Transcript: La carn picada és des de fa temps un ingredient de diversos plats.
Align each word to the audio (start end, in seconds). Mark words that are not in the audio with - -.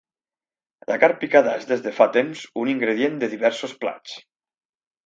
La 0.91 0.97
carn 1.03 1.19
picada 1.25 1.53
és 1.61 1.69
des 1.73 1.85
de 1.89 1.93
fa 1.99 2.09
temps 2.17 2.43
un 2.63 2.73
ingredient 2.75 3.21
de 3.25 3.31
diversos 3.37 3.79
plats. 3.85 4.19